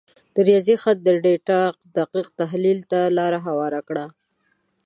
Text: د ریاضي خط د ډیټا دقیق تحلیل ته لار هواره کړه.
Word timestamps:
د 0.33 0.35
ریاضي 0.47 0.75
خط 0.81 0.97
د 1.03 1.09
ډیټا 1.23 1.61
دقیق 1.97 2.27
تحلیل 2.39 2.79
ته 2.91 2.99
لار 3.17 3.33
هواره 3.47 3.81
کړه. 3.87 4.05